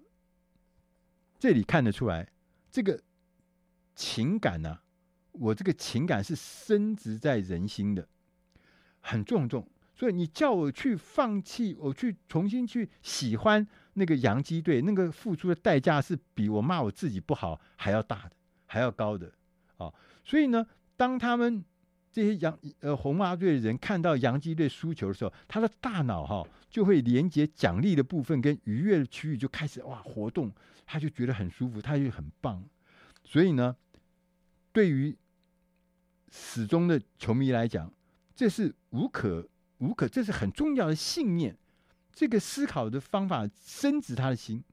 [1.38, 2.28] 这里看得出来，
[2.72, 3.00] 这个
[3.94, 4.80] 情感呢、
[5.34, 8.08] 我这个情感是深植在人心的，
[9.02, 9.70] 很重重。
[9.94, 18.32] 所以你叫我去放弃，我去重新去喜欢那个洋基队，那个付出的代价是比我骂我自己不好还要大的，
[18.66, 19.32] 还要高的
[19.78, 19.94] 啊。
[20.24, 20.66] 所以呢，
[20.98, 21.64] 当他们。
[22.16, 30.50] 这些洋呃红袜队的人看到洋基队输球的时候，他的大脑哈就会连接奖励的部分跟愉悦的区域就开始哇活动，
[30.86, 32.64] 他就觉得很舒服，他就很棒。
[33.26, 33.76] 所以呢，
[34.72, 35.14] 对于
[36.32, 37.92] 始终的球迷来讲，
[38.34, 39.46] 这是无可
[39.80, 41.58] 无可，这是很重要的信念。
[42.14, 44.64] 这个思考的方法深植他的心，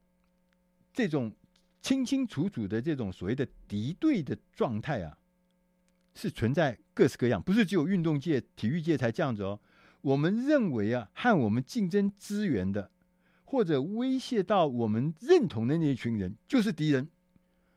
[0.93, 1.35] 这种
[1.81, 5.17] 清清楚楚的这种所谓的敌对的状态啊，
[6.15, 9.59] 是存在各式各样，不是只有运动界、体育界才这样子哦。
[10.01, 12.91] 我们认为啊，和我们竞争资源的，
[13.45, 17.09] 或者威胁到我们认同的那一群人，就是敌人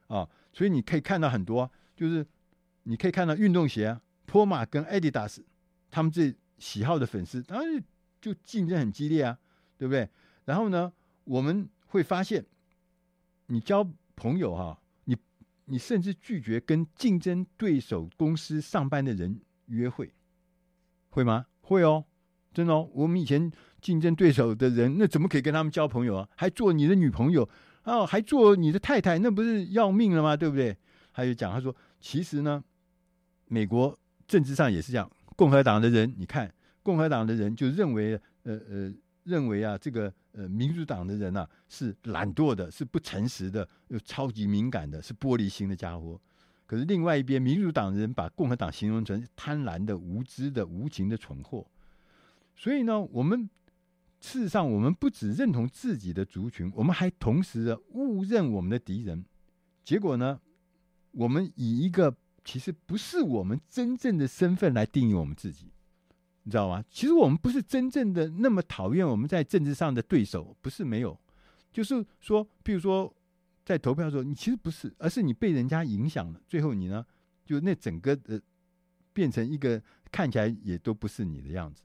[0.09, 0.29] 啊。
[0.53, 2.27] 所以你可以看到很多，就是
[2.85, 5.39] 你可以看到运动鞋啊，Puma 跟 Adidas，
[5.91, 7.85] 他们这喜好的粉丝，当然
[8.21, 9.39] 就竞争很激烈啊。
[9.79, 10.09] 对不对？
[10.47, 10.91] 然后呢，
[11.25, 12.43] 我们会发现，
[13.49, 14.81] 你交朋友哈、啊，
[15.67, 20.13] 你甚至拒绝跟竞争对手公司上班的人约会，
[21.11, 21.47] 会吗？
[21.61, 22.05] 会哦，
[22.53, 22.89] 真的哦。
[22.95, 23.51] 我们以前
[23.81, 26.29] 竞争对手的人，那怎么可以跟他们交朋友啊？
[26.37, 27.49] 还做你的女朋友
[27.85, 30.37] 哦，还做你的太太，那不是要命了吗？
[30.37, 30.77] 对不对？
[31.13, 32.63] 他就讲，他说，其实呢，
[33.47, 36.53] 美国政治上也是这样，共和党的人，你看，
[36.83, 38.93] 共和党的人就认为，呃呃。
[39.27, 46.19] 认为啊，这个呃，民主党的人呐、是懒惰的，是不诚实的，又超级敏感的，是玻璃心的家伙。
[46.65, 51.67] 可是另外一边，民主党的人把共和党形容成贪婪的、无知的、无情的蠢货。
[52.55, 53.51] 所以呢，我们
[54.21, 59.25] 事实上，我们不只认同自己的族群，我们还同时的误认我们的敌人。
[59.85, 60.41] 结果呢，
[61.13, 65.71] 我们以一个其实不是我们真正的身份来定义我们自己。
[66.47, 66.81] 你知道吗？
[66.89, 71.19] 其实我们不是真正的那么讨厌我们在政治上的对手，不是没有，
[71.73, 73.13] 就是说，譬如说
[73.65, 77.05] 在投票的时候，你其实不是，而是你被人家影响了，最后你呢，
[77.45, 78.41] 就那整个的
[79.13, 79.83] 变成一个
[80.13, 81.83] 看起来也都不是你的样子。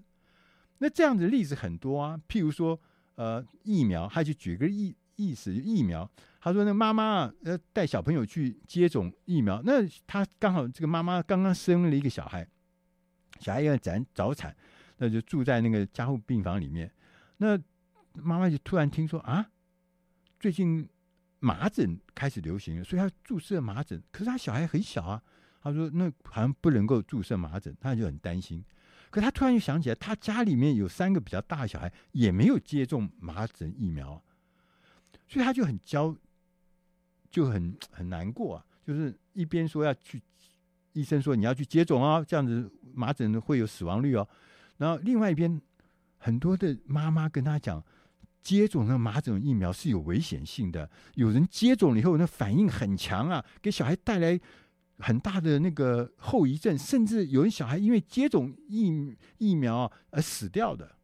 [0.78, 2.80] 那这样的例子很多啊，譬如说，
[3.16, 6.08] 呃，疫苗，他就举个意意思，疫苗，
[6.40, 12.48] 他说那妈妈，呃，带小朋友去接种疫苗，那他刚好这个妈妈刚刚生了一个小孩。
[13.42, 14.56] 小孩要早早产，
[14.98, 16.90] 那就住在那个加护病房里面。
[17.38, 17.58] 那
[18.14, 19.50] 妈妈就突然听说啊，
[20.40, 20.88] 最近
[21.40, 24.02] 麻疹开始流行了，所以他注射麻疹。
[24.12, 25.24] 可是他小孩很小啊，
[25.62, 28.64] 他说那好像不能够注射麻疹，他就很担心。
[29.10, 34.24] 可他突然又想起来，他家里面有三个比较大的小孩，也没有接种麻疹疫苗，
[35.28, 36.16] 所以他就很焦，
[37.30, 38.66] 就很很难过啊。
[38.86, 40.22] 就是一边说要去。
[40.94, 44.28] 医生说你要去接种哦，这样子麻疹会有死亡率哦。
[44.78, 45.62] 然后另外一边，
[46.18, 47.84] 很多的妈妈跟他讲，
[48.42, 54.40] 接种那麻疹疫苗是有危险性的，有人接种了以后那反应很强啊，给小孩带来
[55.00, 60.96] 很大的那个后遗症，甚至有人小孩因为接种疫疫苗而死掉的。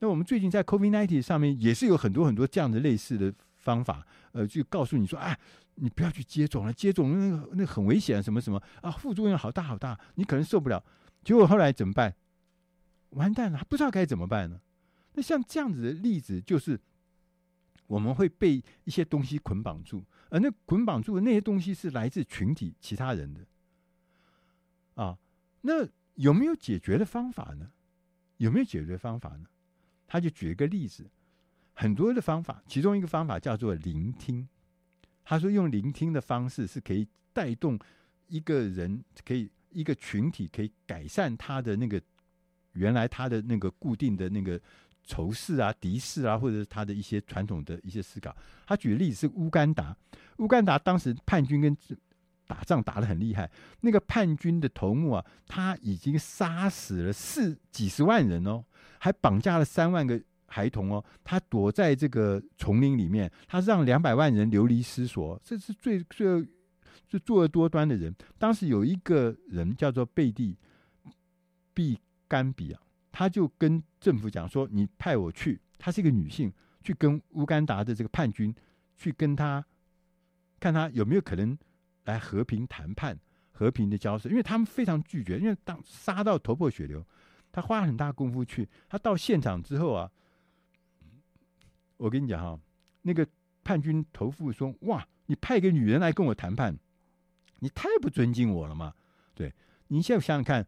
[0.00, 4.06] 那我们最近在 COVID-19 上面也是有很多很多这样的类似的方法，
[4.38, 5.38] 呃，就告诉你说，哎。
[5.80, 10.84] 你不要去接种了，接种那个那很危险，什么什么啊，副作用好大好大，你可能受不了。
[11.22, 12.12] 结果后来怎么办？
[13.10, 14.60] 完蛋了，不知道该怎么办呢？
[15.12, 16.80] 那像这样子的例子，就是
[17.86, 23.46] 我们会被一些东西捆绑住，而那捆绑住的那些东西是来自群体其他人的
[24.94, 25.16] 啊。
[25.60, 27.70] 那有没有解决的方法呢？
[28.38, 29.46] 有没有解决方法呢？
[30.08, 31.08] 他就举一个例子，
[31.80, 34.48] 很多的方法，其中一个方法叫做聆听。
[35.24, 37.78] 他说：“用聆听的方式是可以带动
[38.26, 42.02] 一个人，可以一个群体可以改善他的那个
[42.72, 44.60] 原来他的那个固定的那个
[45.04, 48.36] 仇视啊、敌视啊，或者是他的一些传统的一些思考。
[48.66, 49.96] 他举例子是乌干达，
[50.38, 51.76] 乌干达当时叛军跟
[52.48, 53.48] 打仗打得很厉害，
[53.82, 58.64] 那个叛军的头目啊，他已经杀死了四几十万人哦，
[58.98, 60.20] 还绑架了三万个。”
[60.50, 66.48] 孩童哦，他躲在这个丛林里面，他让两百万人流离失所，这是最最
[67.06, 68.14] 最作恶多端的人。
[68.38, 70.56] 当时有一个人叫做贝蒂
[71.74, 72.80] 毕甘比啊，
[73.12, 76.50] 他就跟政府讲说：“你派我去，她是一个女性，
[76.82, 78.54] 去跟乌干达的这个叛军
[78.96, 79.62] 去跟他
[80.58, 81.56] 看他有没有可能
[82.04, 83.18] 来和平谈判、
[83.52, 87.06] 和平的交涉，因为他们非常拒绝，因为当杀到头破血流，
[87.52, 90.10] 他花了很大功夫去，他到现场之后啊。”
[91.98, 92.58] 我跟你讲哈，
[93.02, 93.26] 那个
[93.62, 96.78] 叛军头目说：“哇，你派一个女人来跟我谈判，
[97.58, 98.94] 你太不尊敬我了嘛！”
[99.34, 99.52] 对，
[99.88, 100.66] 你现在想想看，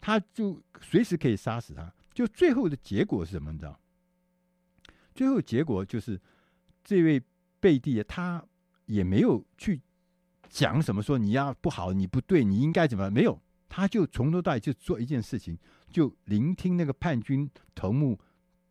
[0.00, 1.92] 他就随时可以杀死他。
[2.14, 3.50] 就最后的结果是什么？
[3.52, 3.80] 你知道？
[5.14, 6.20] 最后结果就是
[6.84, 7.22] 这位
[7.58, 8.44] 贝蒂他
[8.86, 9.80] 也没有去
[10.48, 13.10] 讲什么，说你要不好，你不对，你应该怎么？
[13.10, 15.58] 没有，他就从头到尾就做一件事情，
[15.90, 18.18] 就聆听那个叛军头目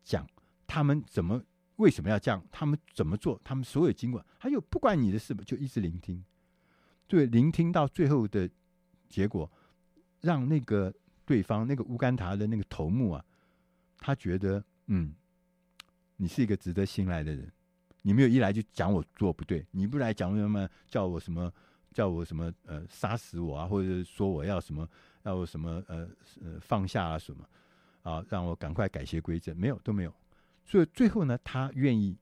[0.04, 0.26] 讲
[0.66, 1.42] 他们怎么。
[1.80, 2.44] 为什么要这样？
[2.52, 3.40] 他们怎么做？
[3.42, 6.22] 他们所有经过，还有不管你的事嘛，就一直聆听，
[7.08, 8.48] 对，聆听到最后的
[9.08, 9.50] 结果，
[10.20, 10.92] 让那个
[11.24, 13.24] 对方那个乌干达的那个头目啊，
[13.98, 15.14] 他觉得嗯，
[16.16, 17.50] 你是一个值得信赖的人，
[18.02, 21.50] 你没有一来就讲我做不对，你不来讲什么叫我什么
[21.92, 24.86] 叫我什么呃杀死我啊，或者说我要什么
[25.22, 26.06] 要我什么呃
[26.42, 27.48] 呃放下啊什么
[28.02, 30.14] 啊，让我赶快改邪归正，没有都没有。
[30.70, 32.16] 所以最后呢，他愿意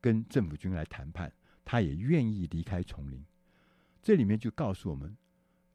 [0.00, 1.30] 跟政府军来谈判，
[1.66, 3.22] 他也愿意离开丛林。
[4.00, 5.14] 这里面就告诉我们，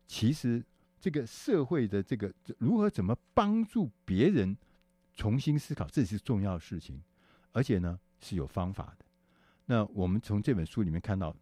[0.08, 0.66] 其实
[1.00, 4.58] 这个社会的这个如何怎么帮助别人
[5.14, 7.00] 重新思考，这是重要的事情，
[7.52, 9.06] 而且呢是有方法的。
[9.68, 11.36] 那我们从这本书里面看到，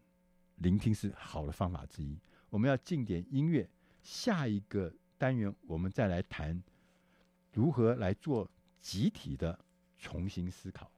[0.57, 2.19] 聆听是好的方法之一。
[2.49, 3.69] 我们要进点音乐，
[4.01, 6.61] 下一个单元我们再来谈
[7.53, 9.57] 如何来做集体的
[10.03, 10.91] 重新思考。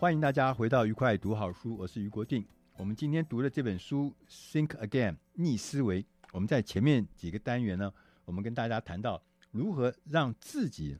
[0.00, 2.42] 欢迎大家回到愉快读好书，我是余国定。
[2.78, 4.10] 我们今天读的这本书
[4.50, 7.92] 《Think Again》逆思维，我们在前面几个单元呢，
[8.24, 10.96] 我们跟大家谈到如何让自己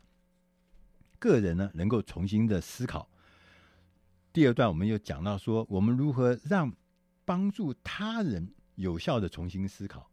[1.19, 3.09] 个人呢能够重新的思考。
[4.35, 6.71] 第二段我们又讲到说，我们如何让
[7.25, 10.11] 帮助他人有效的重新思考。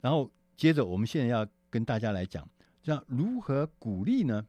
[0.00, 2.48] 然后接着，我们现在要跟大家来讲，
[2.84, 4.46] 让如何鼓励呢？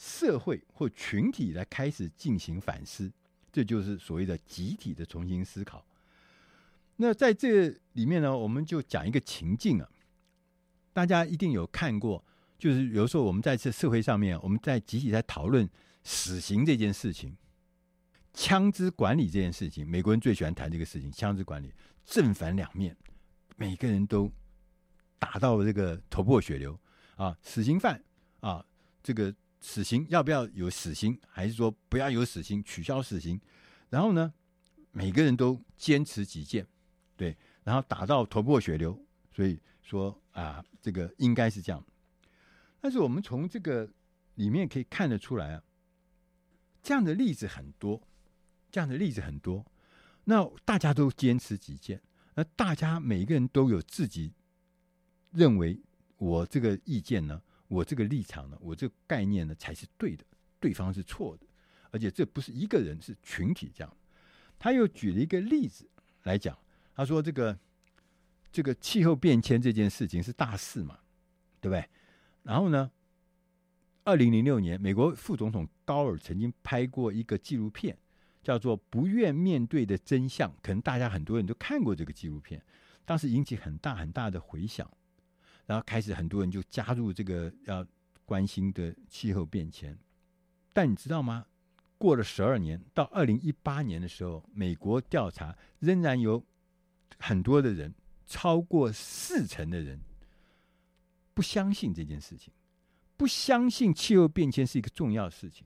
[0.00, 3.12] 社会或群体来开始进行反思，
[3.52, 5.84] 这就是所谓的集体的重新思考。
[6.96, 9.86] 那在这里面呢，我们就讲一个情境啊，
[10.94, 12.24] 大家一定有看过，
[12.58, 15.68] 就是有时候我们在这社会上面，我们在集体在讨论
[16.02, 17.36] 死刑这件事情、
[18.32, 21.70] 枪支管理这件事情，美国人最喜欢谈这个事情，枪支管理
[22.06, 22.96] 正反两面，
[23.56, 24.32] 每个人都
[25.18, 26.80] 打到了这个头破血流
[27.16, 28.02] 啊，死刑犯
[28.40, 28.64] 啊，
[29.02, 29.34] 这个。
[29.60, 33.40] 死刑要不要有死刑，还是说不要有死刑，取消死刑？
[33.90, 34.32] 然后呢，
[34.90, 36.66] 每个人都坚持己见，
[37.16, 38.98] 对，然后打到头破血流。
[39.32, 41.84] 所以说啊，这个应该是这样。
[42.80, 43.88] 但是我们从这个
[44.36, 45.62] 里面可以看得出来啊，
[46.82, 48.00] 这样的例子很多，
[48.70, 49.64] 这样的例子很多。
[50.24, 52.00] 那大家都坚持己见，
[52.34, 54.32] 那大家每个人都有自己
[55.32, 55.80] 认为
[56.16, 57.42] 我这个意见呢？
[57.70, 60.24] 我这个立场呢，我这个概念呢才是对的，
[60.58, 61.46] 对方是错的，
[61.92, 63.96] 而且这不是一个人，是群体这样。
[64.58, 65.88] 他又举了一个例子
[66.24, 66.58] 来讲，
[66.96, 67.56] 他说这个
[68.50, 70.98] 这个气候变迁这件事情是大事嘛，
[71.60, 71.88] 对不对？
[72.42, 72.90] 然后呢，
[74.02, 77.96] 二零零六年，美国副总统高尔曾经拍过一个纪录片，
[78.42, 82.60] 叫做《不愿面对的真相》，可能大家很多人都看过这个纪录片，
[83.04, 84.90] 当时引起很大很大的回响。
[85.70, 87.86] 然后开始，很多人就加入这个要
[88.24, 89.96] 关心的气候变迁。
[90.72, 91.46] 但你知道吗？
[91.96, 96.44] 过了十二年，到二零一八年的时候，美国调查仍然有
[97.20, 97.94] 很多的人，
[98.26, 99.96] 超过四成的人
[101.34, 102.52] 不相信这件事情，
[103.16, 105.64] 不相信气候变迁是一个重要的事情。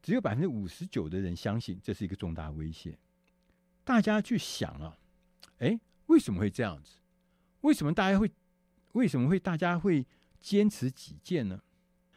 [0.00, 2.96] 只有百分之五十九的人相信这是一个重大威胁。
[3.82, 4.96] 大家去想啊，
[5.58, 6.98] 哎，为什么会这样子？
[7.62, 8.30] 为什么大家会？
[8.94, 10.04] 为什么会大家会
[10.40, 11.60] 坚持己见呢？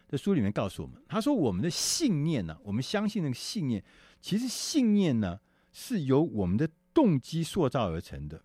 [0.07, 3.83] 在书里面告诉我们，他说我们的信念呢，我们相信那个信念，
[4.21, 5.37] 其实信念呢
[5.73, 8.41] 是由我们的动机塑造而成的。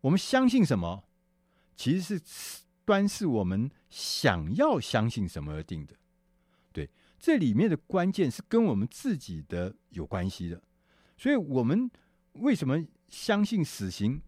[0.00, 1.02] 我们相信什么，
[1.74, 2.20] 其实是
[2.84, 5.96] 端视我们想要相信什么而定的。
[6.72, 10.62] 对，这里面的关键是跟我们自己的有关系的。
[11.16, 11.90] 所以，我们
[12.34, 14.20] 为什么相信死刑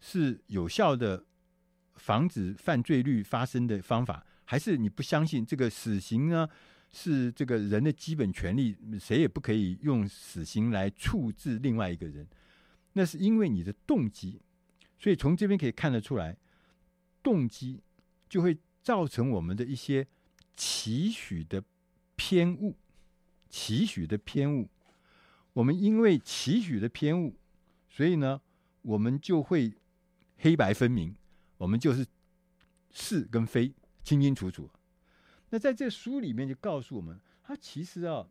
[0.00, 1.24] 是有效的？
[2.06, 6.48] 防止犯罪率发生的方法，还是你不相信这个死刑呢？
[6.92, 12.24] 是这个人的基本权利，谁也不可以用死刑来处置另外一个人。
[12.92, 14.40] 那是因为你的动机，
[15.00, 16.36] 所以从这边可以看得出来，
[17.24, 17.82] 动机
[18.28, 20.06] 就会造成我们的一些
[20.54, 21.60] 期许的
[22.14, 22.76] 偏误，
[23.50, 24.68] 期许的偏误。
[25.54, 27.34] 我们因为期许的偏误，
[27.90, 28.40] 所以呢，
[28.82, 29.72] 我们就会
[30.36, 31.12] 黑白分明。
[31.56, 32.06] 我们就是
[32.90, 34.70] 是跟非清清楚楚。
[35.50, 38.26] 那在这书里面就告诉我们，他其实啊，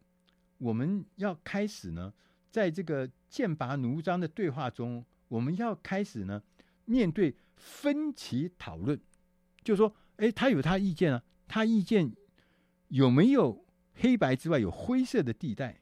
[0.57, 2.13] 我们要开始呢，
[2.51, 6.43] 在这个剑拔弩张的对话中，我们要开始呢，
[6.83, 8.99] 面对分歧讨论，
[9.63, 12.13] 就说，哎，他有他意见啊，他意见
[12.89, 15.81] 有没有黑白之外有灰色的地带？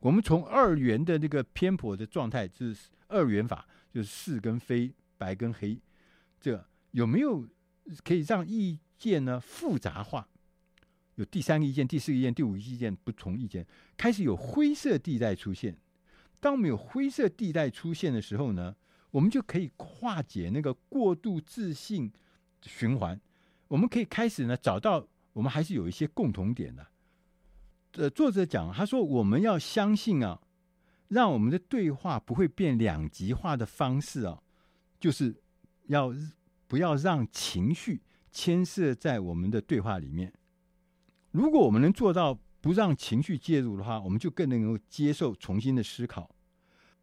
[0.00, 5.80] 我们从二元的那个偏颇的状态，就是二元法，就是是跟非，白跟黑。
[6.40, 7.46] 这有没有
[8.04, 10.26] 可以让意见呢复杂化？
[11.16, 13.66] 有第三个意见、第四个意见、第五个意见，不同意见
[13.96, 15.76] 开始有灰色地带出现。
[16.38, 18.76] 当我们有灰色地带出现的时候呢，
[19.10, 22.12] 我们就可以化解那个过度自信
[22.62, 23.20] 循环。
[23.66, 26.86] 我们可以开始呢找到我们还是有一些共同点的。
[27.94, 30.40] 呃，作者讲他说我们要相信啊，
[31.08, 34.40] 让我们的对话不会变两极化的方式啊，
[35.00, 35.42] 就是。
[35.88, 36.14] 要
[36.66, 40.32] 不要让情绪牵涉在我们的对话里面？
[41.32, 46.30] 如果我们能做到不让情绪介入的话，我们就更能够接受重新的思考。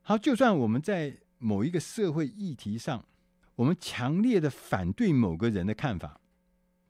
[0.02, 3.06] 好，就算我们在某一个社会议题上，
[3.56, 6.20] 我们强烈的反对某个人的看法，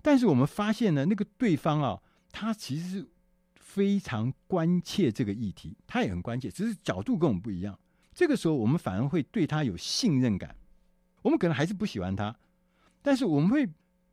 [0.01, 3.07] 但是我们发现呢，那个对方啊，他其实是
[3.55, 7.77] 非常关切这个议题，他也很关切，只是角度跟我们不一样。
[8.13, 10.55] 这个时候，我们反而会对他有信任感。
[11.25, 12.37] 我们可能还是不喜欢他，
[13.01, 13.67] 但是我们会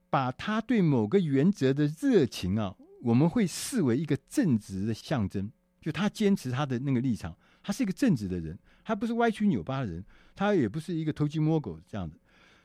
[0.09, 5.53] 把他对某个原则的热情啊，我们会视为一个正直的象征。
[5.79, 10.03] 就他坚持他的那个立场，他是一个正直的人，他不是歪曲扭巴的人，
[10.35, 12.17] 他也不是一个偷鸡摸狗这样的。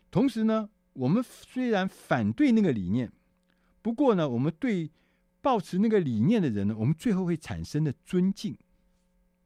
[0.10, 3.12] 同时呢，我们虽然反对那个理念，
[3.82, 4.90] 不过呢，我们对
[5.42, 8.58] 抱持那个理念的人呢，我们最后会产生的尊敬。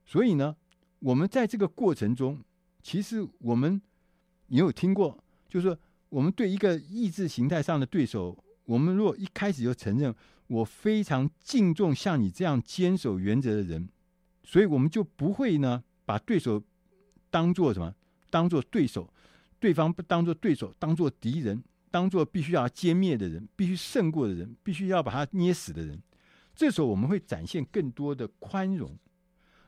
[0.05, 0.55] 所以呢，
[0.99, 2.43] 我们在这个过程中，
[2.83, 3.81] 其实我们。
[4.51, 5.77] 你有听过，就是说
[6.09, 10.13] 我们对一个意志形态上的对手，我们如果一开始就承认
[10.47, 13.87] 我非常敬重像你这样坚守原则的人，
[14.43, 16.61] 所以我们就不会呢把对手
[17.29, 17.95] 当做什么，
[18.29, 19.09] 当做对手，
[19.57, 25.97] 对方不当做对手，当做敌人，当做必须要歼灭的人，必须胜过的人，必须要把他捏死的人。
[26.53, 28.97] 这时候我们会展现更多的宽容。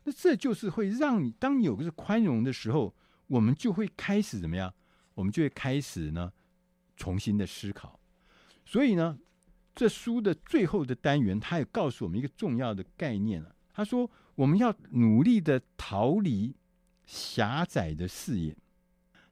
[0.03, 2.93] 那这就是会让你，当你有个是宽容的时候，
[3.27, 4.73] 我们就会开始怎么样？
[5.15, 6.31] 我们就会开始呢，
[6.95, 7.99] 重新的思考。
[8.65, 9.17] 所以呢，
[9.75, 13.55] 这书的最后的单元，他也告诉我们一个重要的概念了。
[13.73, 16.55] 他说，我们要努力的逃离
[17.05, 18.55] 狭窄的视野。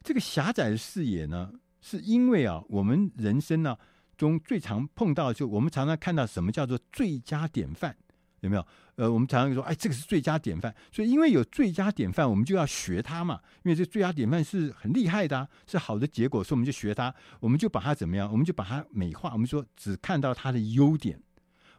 [0.04, 3.78] 这个狭窄的视野呢，是因为啊，我们人生呢
[4.18, 7.96] 中最常碰到，就我们常常看到什么叫做最佳典范。
[8.42, 8.68] 有没有？
[8.96, 10.74] 呃，我们常常说，哎，这个是最佳典范。
[10.92, 13.40] 所以，因为有最佳典范，我们就要学它嘛。
[13.64, 17.14] 因为这最佳典范是很厉害的，是好的结果，所以我们就学它。
[17.40, 18.30] 我们就把它怎么样？
[18.32, 19.32] 我们就把它美化。
[19.34, 21.22] 我们说只看到它的优点，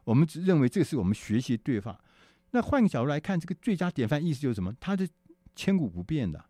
[0.05, 2.01] 我们只认为这是我们学习对话。
[2.53, 4.73] 那换个角度来看，这个最佳典范意思就是什么？
[4.81, 5.09] 它是
[5.55, 6.45] 千古不变的。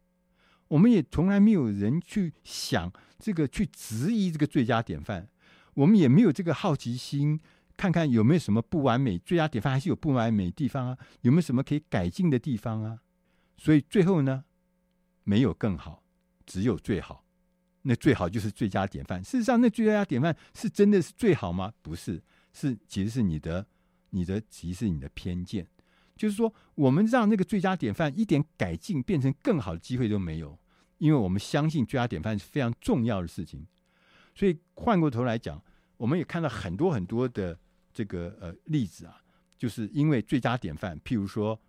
[0.69, 5.27] 我们也从来没有人去想这个去质疑这个最佳典范，
[5.75, 7.41] 我们也没有这个好奇心。
[7.83, 10.99] 看看有没有什么不完美，最佳典范还是有不完美的地方啊？
[11.22, 13.01] 有没有什么可以改进的地方啊？
[13.57, 14.45] 所以最后呢，
[15.24, 16.05] 没有更好，
[16.47, 17.24] 只有最好。
[17.83, 19.20] 那最好就是最佳典范。
[19.24, 21.72] 事实上，那最佳典范是真的是最好吗？
[21.83, 22.22] 不是，
[22.53, 23.66] 是其实是你的，
[24.11, 25.66] 你的其实是你的偏见。
[26.14, 30.57] 就是说，我们让那个最佳典范一点改进变成更好的机会都没有，
[30.99, 33.66] 因为我们相信最佳典范是非常重要的事情。
[34.37, 35.61] 所以换过头来讲。
[35.99, 37.57] 我们也看到很多很多的
[37.93, 39.20] 这个呃例子啊，
[39.59, 41.61] 就是因为最佳典范，譬如说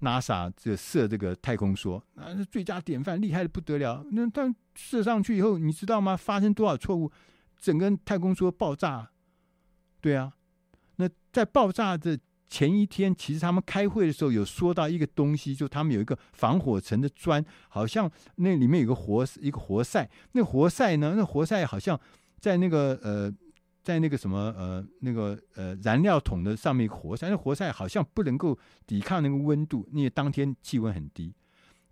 [0.00, 4.04] NASA 这射这个太空梭，那最佳典范，厉害的不得了。
[4.12, 6.16] 那但射上去以后，你知道吗？
[6.16, 7.10] 发生多少错误，
[7.58, 9.10] 整个太空梭爆炸。
[10.00, 10.32] 对啊，
[10.96, 22.00] 那在爆炸的前一天，其实他们开会的时候有说到一个东西，就他们有一个防火层的砖，好像那里面有个活一个活塞，那活塞呢，那活塞好像
[22.38, 23.34] 在那个呃。
[23.82, 31.34] 在那个什么呃那个呃燃料桶的上面活塞，那活塞好像不能够抵抗那个温度，因为当天气温很低。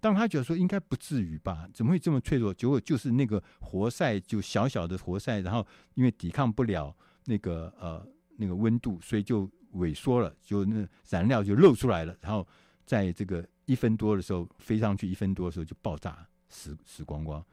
[0.00, 2.54] 当他觉得说应该不至于吧，怎么会这么脆弱？
[2.54, 12.16] 结果就是那个活塞就小小的活塞，然后因为抵抗不了那个呃那个温度，所以就萎缩了，就那燃料就漏出来了。
[12.20, 12.46] 然后
[12.86, 17.44] 在这个一分多的时候飞上去，一分多的时候就爆炸，死死光光。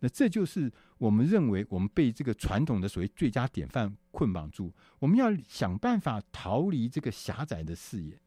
[0.00, 8.20] 那这就是我们认为我们被这个传统的所谓最佳典范捆绑住，我们要想办法逃离这个狭窄的视野，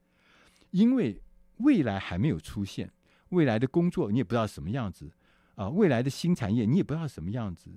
[0.71, 1.21] 因为
[1.57, 2.91] 未来还没有出现，
[3.29, 5.11] 未来的工作你也不知道什么样子
[5.53, 7.69] 啊，未来的新产业你也不知道什么样子，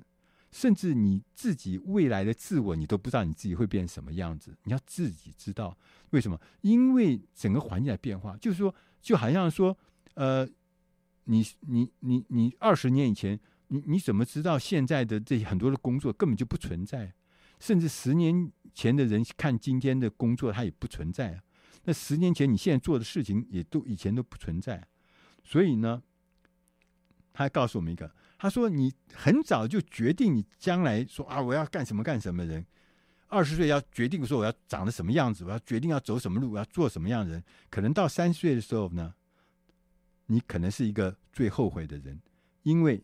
[0.51, 5.77] 甚至你自己未来的自我你都不知道你自己会变成什么样子，你要自己知道
[6.11, 6.41] 为什么？
[6.63, 9.77] 因为整个环境在变化，就是说，就好像说，
[10.15, 10.49] 呃，
[11.25, 13.39] 你你你你二十年以前。
[13.73, 17.13] 你你怎么知道现在的这些很多的工作根本就不存在？
[17.61, 21.43] 甚至十年前的人看今天的工作，它也不存在啊。
[21.85, 24.83] 那十年前你现在做的事情，也都以前都不存在。
[25.45, 26.03] 所以呢，
[27.33, 32.67] 他还告诉我们一个，他说你很早就决定你将来说啊，我要干什么干什么人。
[33.29, 37.45] 二十岁要决定说我要长得什么样子，我要决定要走什么路，我要做什么样的人。
[37.69, 39.15] 可能到三十岁的时候呢，
[40.27, 42.21] 你可能是一个最后悔的人，
[42.63, 43.01] 因为。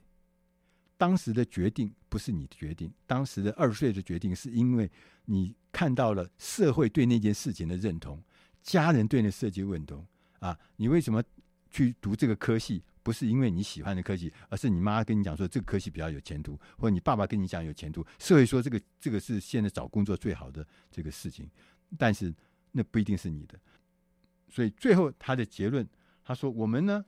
[0.99, 4.91] 当时的决定不是你的决定，当时的二十岁的决定是因为
[5.27, 8.23] 你看到了社会对那件事情的认同，
[8.63, 10.07] 家人对那设计认同
[10.39, 10.59] 啊。
[10.77, 11.23] 你为什么
[11.71, 12.83] 去读这个科系？
[13.03, 18.05] 不是因为你喜欢的科系，而是你妈跟你讲说这个科系比较有前途，或者你爸爸跟你讲有前途。
[18.19, 21.49] 社会说这个这个是现在找工作最好的这个事情，
[21.99, 22.35] 但是
[22.73, 23.59] 那不一定是你的。
[24.49, 25.87] 所以最后他的结论，
[26.25, 27.05] 他说我们呢，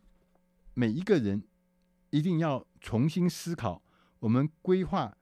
[0.75, 1.43] 每一个人。
[2.11, 3.83] 一定要重新思考，
[4.19, 5.17] 我们规划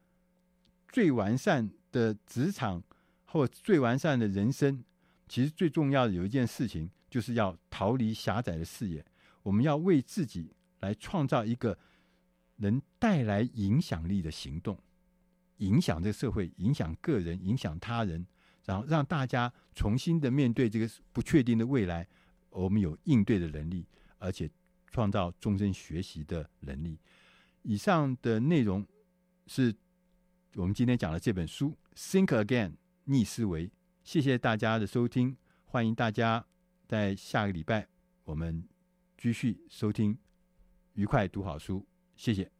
[0.88, 2.82] 最完善的职场
[3.24, 4.84] 或最完善的人生。
[5.28, 9.04] 其实最重要的有一件事情，就是要逃离狭窄的视野。
[9.42, 11.76] 我们要为自己来创造一个
[12.56, 14.78] 能带来影响力的行动，
[15.58, 18.26] 影响这个社会，影响个人，影响他人，
[18.64, 22.06] 然后让大家重新的面对这个不确定的未来，
[22.50, 23.86] 我们有应对的能力，
[24.18, 24.50] 而且。
[24.92, 26.98] 创造终身学习的能力。
[27.68, 28.86] 以上的内容
[29.48, 29.74] 是
[30.54, 32.70] 我们今天讲的这本书《Think Again》
[33.04, 33.68] 逆思维。
[34.04, 36.46] 谢谢大家的收听，欢迎大家
[36.86, 37.88] 在下个礼拜
[38.22, 38.68] 我们
[39.18, 40.16] 继续收听，
[40.92, 41.84] 愉快读好书。
[42.14, 42.55] 谢谢。